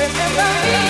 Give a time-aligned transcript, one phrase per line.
[0.00, 0.89] Remember me?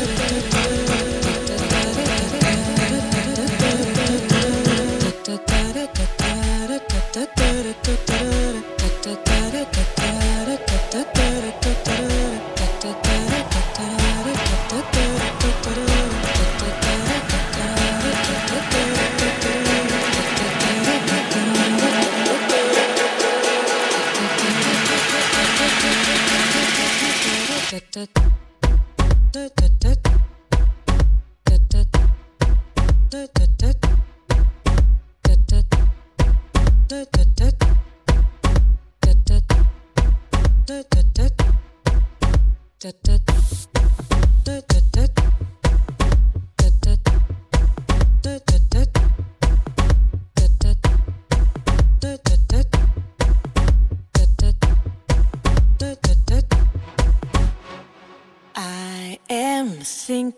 [27.93, 28.40] da da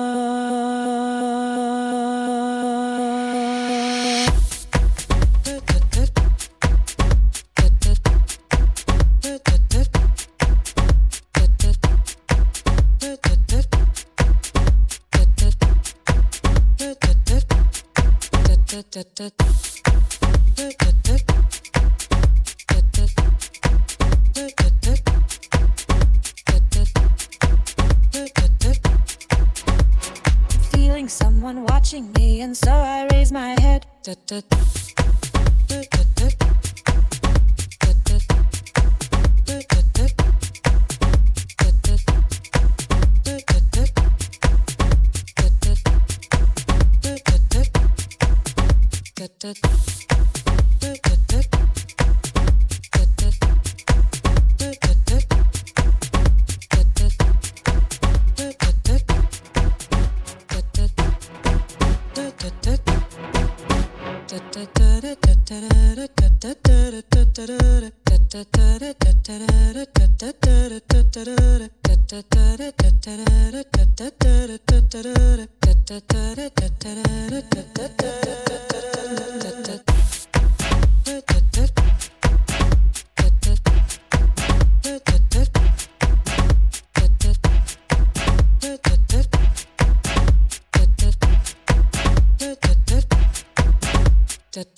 [32.42, 33.86] and so I raise my head.
[34.02, 34.62] Da, da, da.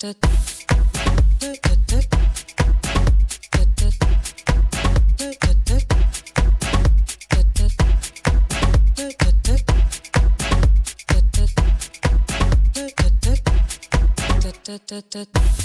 [0.05, 0.13] da
[14.89, 15.64] da da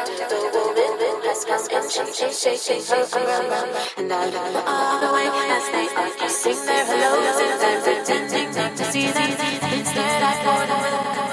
[0.00, 3.18] The woman has come and she, she, she, she, she, she,
[3.98, 8.84] And I'm all the way as they are kissing their hellos and they're pretending to
[8.92, 9.30] see them.
[9.78, 11.29] Instead, I pour them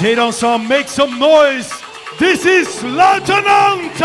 [0.00, 0.06] cha.
[0.06, 1.70] Take ensemble, make some noise.
[2.18, 3.96] This is Luytenant.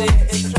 [0.00, 0.49] say it's